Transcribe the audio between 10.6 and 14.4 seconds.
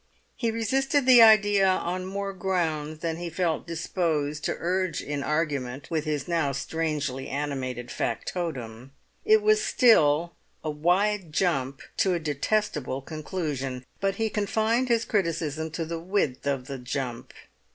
a wide jump to a detestable conclusion, but he